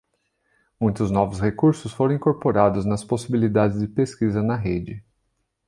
Muitos 0.79 1.11
novos 1.11 1.39
recursos 1.39 1.93
foram 1.93 2.15
incorporados 2.15 2.85
nas 2.85 3.03
possibilidades 3.03 3.79
de 3.79 3.87
pesquisa 3.87 4.41
na 4.41 4.55
rede. 4.55 5.03